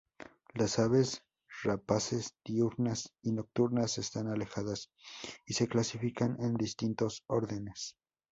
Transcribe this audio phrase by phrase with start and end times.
[0.55, 1.21] Las aves
[1.61, 4.89] rapaces diurnas y nocturnas están alejadas
[5.45, 7.97] y se clasifican en distintos órdenes.